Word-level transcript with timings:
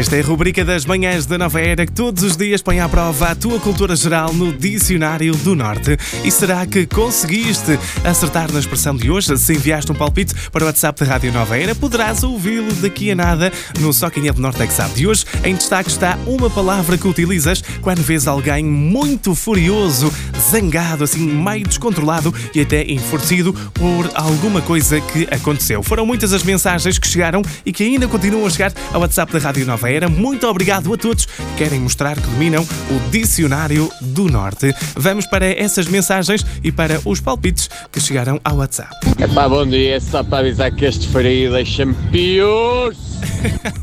Esta 0.00 0.16
é 0.16 0.20
a 0.20 0.24
rubrica 0.24 0.64
das 0.64 0.86
manhãs 0.86 1.26
da 1.26 1.36
nova 1.36 1.60
era 1.60 1.84
que 1.84 1.92
todos 1.92 2.22
os 2.22 2.34
dias 2.34 2.62
põe 2.62 2.80
à 2.80 2.88
prova 2.88 3.32
a 3.32 3.34
tua 3.34 3.60
cultura 3.60 3.94
geral 3.94 4.32
no 4.32 4.50
Dicionário 4.50 5.36
do 5.36 5.54
Norte. 5.54 5.94
E 6.24 6.30
será 6.30 6.64
que 6.64 6.86
conseguiste 6.86 7.78
acertar 8.02 8.50
na 8.50 8.60
expressão 8.60 8.96
de 8.96 9.10
hoje? 9.10 9.36
Se 9.36 9.52
enviaste 9.52 9.92
um 9.92 9.94
palpite 9.94 10.32
para 10.50 10.64
o 10.64 10.66
WhatsApp 10.66 11.04
da 11.04 11.12
Rádio 11.12 11.30
Nova 11.34 11.58
Era, 11.58 11.74
poderás 11.74 12.22
ouvi-lo 12.22 12.72
daqui 12.76 13.10
a 13.10 13.14
nada 13.14 13.52
no 13.78 13.92
Só 13.92 14.08
Quem 14.08 14.26
é 14.26 14.32
do 14.32 14.40
Norte 14.40 14.62
é 14.62 14.66
que 14.66 14.72
sabe. 14.72 14.94
De 14.94 15.06
hoje, 15.06 15.26
em 15.44 15.54
destaque 15.54 15.90
está 15.90 16.18
uma 16.26 16.48
palavra 16.48 16.96
que 16.96 17.06
utilizas 17.06 17.62
quando 17.82 18.00
vês 18.00 18.26
alguém 18.26 18.64
muito 18.64 19.34
furioso, 19.34 20.10
zangado, 20.50 21.04
assim, 21.04 21.20
meio 21.20 21.66
descontrolado 21.66 22.34
e 22.54 22.62
até 22.62 22.84
enfurecido 22.84 23.52
por 23.74 24.10
alguma 24.14 24.62
coisa 24.62 24.98
que 24.98 25.28
aconteceu. 25.30 25.82
Foram 25.82 26.06
muitas 26.06 26.32
as 26.32 26.42
mensagens 26.42 26.98
que 26.98 27.06
chegaram 27.06 27.42
e 27.66 27.70
que 27.72 27.84
ainda 27.84 28.08
continuam 28.08 28.46
a 28.46 28.50
chegar 28.50 28.72
ao 28.94 29.02
WhatsApp 29.02 29.30
da 29.30 29.38
Rádio 29.38 29.66
Nova 29.66 29.88
Era. 29.88 29.89
Muito 30.08 30.46
obrigado 30.46 30.92
a 30.94 30.96
todos 30.96 31.26
que 31.26 31.54
querem 31.58 31.80
mostrar 31.80 32.14
que 32.14 32.26
dominam 32.28 32.62
o 32.62 33.10
Dicionário 33.10 33.90
do 34.00 34.28
Norte. 34.28 34.72
Vamos 34.94 35.26
para 35.26 35.46
essas 35.46 35.88
mensagens 35.88 36.46
e 36.62 36.70
para 36.70 37.00
os 37.04 37.20
palpites 37.20 37.68
que 37.90 38.00
chegaram 38.00 38.40
ao 38.44 38.58
WhatsApp. 38.58 38.94
Epá, 39.18 39.48
bom 39.48 39.66
dia, 39.66 40.00
só 40.00 40.22
para 40.22 40.46
avisar 40.46 40.70
que 40.70 40.84
este 40.84 41.08
frio 41.08 41.50
deixa-me 41.52 41.94
pior. 42.12 42.92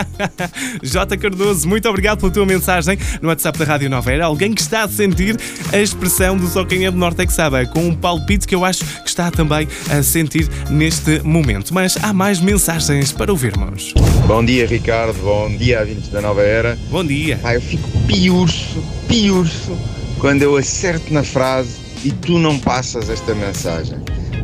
J. 0.82 1.16
Cardoso, 1.16 1.68
muito 1.68 1.88
obrigado 1.88 2.20
pela 2.20 2.32
tua 2.32 2.46
mensagem 2.46 2.98
no 3.20 3.28
WhatsApp 3.28 3.58
da 3.58 3.64
Rádio 3.64 3.90
Nova 3.90 4.10
Era. 4.10 4.24
Alguém 4.24 4.52
que 4.52 4.60
está 4.60 4.84
a 4.84 4.88
sentir 4.88 5.36
a 5.72 5.78
expressão 5.78 6.36
do 6.36 6.46
Só 6.48 6.64
Quem 6.64 6.86
é 6.86 6.90
do 6.90 6.96
Norte 6.96 7.20
é 7.22 7.26
que 7.26 7.32
sabe, 7.32 7.66
com 7.66 7.86
um 7.86 7.94
palpite 7.94 8.46
que 8.46 8.54
eu 8.54 8.64
acho 8.64 8.84
que 9.02 9.09
está 9.20 9.30
também 9.30 9.68
a 9.90 10.02
sentir 10.02 10.48
neste 10.70 11.20
momento. 11.22 11.74
Mas 11.74 11.96
há 12.02 12.12
mais 12.12 12.40
mensagens 12.40 13.12
para 13.12 13.30
ouvirmos. 13.30 13.92
Bom 14.26 14.44
dia, 14.44 14.66
Ricardo. 14.66 15.14
Bom 15.22 15.54
dia, 15.54 15.80
ouvintes 15.80 16.08
da 16.08 16.20
Nova 16.22 16.42
Era. 16.42 16.78
Bom 16.90 17.04
dia. 17.04 17.36
Pá, 17.36 17.54
eu 17.54 17.60
fico 17.60 17.88
piurso, 18.06 18.82
piurso, 19.06 19.76
quando 20.18 20.42
eu 20.42 20.56
acerto 20.56 21.12
na 21.12 21.22
frase 21.22 21.76
e 22.02 22.10
tu 22.10 22.38
não 22.38 22.58
passas 22.58 23.10
esta 23.10 23.34
mensagem. 23.34 23.98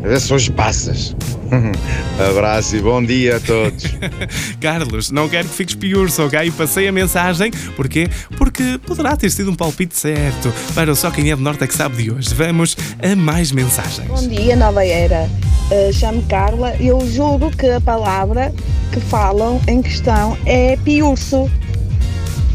Hoje 0.07 0.53
passas. 0.53 1.17
Abraço 2.31 2.77
e 2.77 2.81
bom 2.81 3.03
dia 3.03 3.39
a 3.39 3.41
todos. 3.41 3.87
Carlos, 4.61 5.11
não 5.11 5.29
quero 5.29 5.49
que 5.49 5.55
fiques 5.55 5.75
piurso, 5.75 6.25
ok? 6.25 6.49
Passei 6.53 6.87
a 6.87 6.93
mensagem. 6.93 7.51
Porquê? 7.75 8.09
Porque 8.39 8.79
poderá 8.87 9.17
ter 9.17 9.31
sido 9.31 9.51
um 9.51 9.55
palpite 9.57 9.99
certo 9.99 10.53
para 10.77 10.93
o 10.93 10.95
Só 10.95 11.11
Quem 11.11 11.33
é 11.33 11.35
do 11.35 11.43
Norte 11.43 11.65
é 11.65 11.67
que 11.67 11.75
sabe 11.75 12.05
de 12.05 12.13
hoje. 12.13 12.33
Vamos 12.35 12.77
a 13.03 13.17
mais 13.17 13.51
mensagens. 13.51 14.09
Bom 14.09 14.29
dia, 14.29 14.55
Nova 14.55 14.85
Era. 14.85 15.29
Uh, 15.73 15.93
Chamo 15.93 16.23
Carla. 16.29 16.77
Eu 16.79 17.01
juro 17.11 17.51
que 17.51 17.67
a 17.67 17.81
palavra 17.81 18.55
que 18.93 19.01
falam 19.01 19.61
em 19.67 19.83
questão 19.83 20.39
é 20.47 20.77
piurso. 20.77 21.51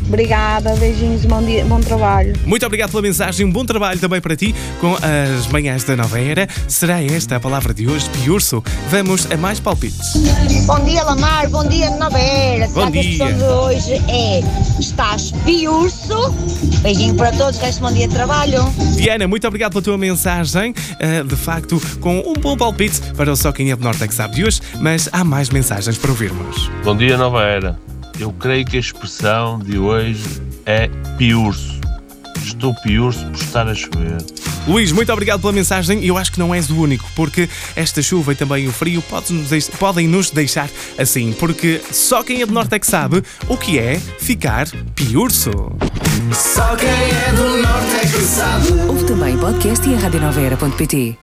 Obrigada, 0.07 0.75
beijinhos, 0.75 1.25
bom, 1.25 1.41
dia, 1.43 1.63
bom 1.65 1.79
trabalho. 1.79 2.33
Muito 2.45 2.65
obrigado 2.65 2.91
pela 2.91 3.01
mensagem, 3.01 3.45
um 3.45 3.51
bom 3.51 3.65
trabalho 3.65 3.99
também 3.99 4.19
para 4.19 4.35
ti 4.35 4.53
com 4.79 4.95
as 4.95 5.47
manhãs 5.47 5.83
da 5.83 5.95
Nova 5.95 6.19
Era. 6.19 6.47
Será 6.67 7.01
esta 7.01 7.37
a 7.37 7.39
palavra 7.39 7.73
de 7.73 7.87
hoje, 7.87 8.09
piurso? 8.09 8.63
Vamos 8.89 9.29
a 9.31 9.37
mais 9.37 9.59
palpites. 9.59 10.13
Bom 10.65 10.79
dia, 10.83 11.03
Lamar. 11.03 11.49
Bom 11.49 11.67
dia, 11.67 11.89
Nova 11.91 12.19
Era. 12.19 12.67
Bom 12.67 12.73
Será 12.73 12.91
que 12.91 12.99
a 12.99 13.01
dia. 13.01 13.33
de 13.33 13.43
hoje 13.43 13.93
é 14.09 14.41
Estás 14.79 15.31
piurso? 15.45 16.33
Beijinho 16.81 17.15
para 17.15 17.31
todos, 17.31 17.59
resto 17.59 17.81
bom 17.81 17.91
dia 17.91 18.07
de 18.07 18.13
trabalho. 18.13 18.63
Diana, 18.95 19.27
muito 19.27 19.47
obrigado 19.47 19.71
pela 19.73 19.83
tua 19.83 19.97
mensagem. 19.97 20.71
Uh, 20.71 21.23
de 21.23 21.35
facto, 21.35 21.81
com 21.99 22.19
um 22.19 22.33
bom 22.33 22.57
palpite 22.57 22.99
para 23.15 23.31
o 23.31 23.35
Só 23.35 23.51
Quem 23.51 23.71
é 23.71 23.75
do 23.75 23.83
Norte 23.83 24.03
é 24.03 24.07
que 24.07 24.13
sabe 24.13 24.35
de 24.35 24.45
hoje, 24.45 24.61
mas 24.79 25.09
há 25.11 25.23
mais 25.23 25.49
mensagens 25.49 25.97
para 25.97 26.11
ouvirmos. 26.11 26.69
Bom 26.83 26.95
dia, 26.95 27.17
Nova 27.17 27.43
Era. 27.43 27.90
Eu 28.21 28.31
creio 28.31 28.63
que 28.63 28.77
a 28.77 28.79
expressão 28.79 29.57
de 29.57 29.79
hoje 29.79 30.23
é 30.67 30.87
piurso. 31.17 31.81
Estou 32.45 32.71
piurso 32.83 33.25
por 33.25 33.35
estar 33.41 33.67
a 33.67 33.73
chover. 33.73 34.17
Luís, 34.67 34.91
muito 34.91 35.11
obrigado 35.11 35.41
pela 35.41 35.51
mensagem. 35.51 35.99
e 36.03 36.07
Eu 36.07 36.19
acho 36.19 36.31
que 36.31 36.37
não 36.37 36.53
és 36.53 36.69
o 36.69 36.75
único, 36.79 37.03
porque 37.15 37.49
esta 37.75 37.99
chuva 37.99 38.33
e 38.33 38.35
também 38.35 38.67
o 38.67 38.71
frio 38.71 39.01
pode 39.09 39.33
nos 39.33 39.49
deix- 39.49 39.69
podem 39.69 40.07
nos 40.07 40.29
deixar 40.29 40.69
assim, 40.99 41.33
porque 41.33 41.81
só 41.91 42.21
quem 42.21 42.43
é 42.43 42.45
do 42.45 42.53
Norte 42.53 42.75
é 42.75 42.79
que 42.79 42.85
sabe 42.85 43.23
o 43.47 43.57
que 43.57 43.79
é 43.79 43.99
ficar 44.19 44.67
piurso. 44.93 45.49
Só 46.31 46.75
quem 46.75 46.87
é 46.89 47.31
do 47.35 47.57
norte 47.63 47.95
é 47.95 48.01
que 48.01 48.21
sabe. 48.21 48.67
Ouve 48.87 49.03
também 49.05 49.35
o 49.35 49.39
podcast 49.39 49.89
e 49.89 49.95
a. 49.95 51.20